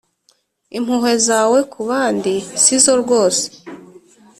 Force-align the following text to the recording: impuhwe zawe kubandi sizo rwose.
impuhwe 0.77 1.11
zawe 1.27 1.59
kubandi 1.73 2.33
sizo 2.61 2.93
rwose. 3.01 3.45